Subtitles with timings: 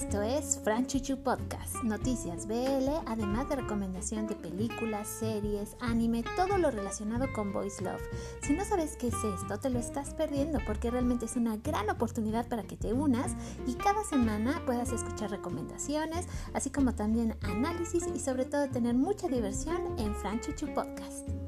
[0.00, 6.56] Esto es Fran Chuchu Podcast, noticias BL, además de recomendación de películas, series, anime, todo
[6.56, 8.00] lo relacionado con Voice Love.
[8.40, 11.90] Si no sabes qué es esto, te lo estás perdiendo porque realmente es una gran
[11.90, 13.32] oportunidad para que te unas
[13.66, 19.28] y cada semana puedas escuchar recomendaciones, así como también análisis y sobre todo tener mucha
[19.28, 21.39] diversión en Fran Chuchu Podcast.